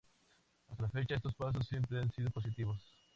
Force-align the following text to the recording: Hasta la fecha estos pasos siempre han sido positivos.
Hasta 0.67 0.81
la 0.81 0.89
fecha 0.89 1.13
estos 1.13 1.35
pasos 1.35 1.67
siempre 1.67 1.99
han 1.99 2.09
sido 2.11 2.31
positivos. 2.31 2.77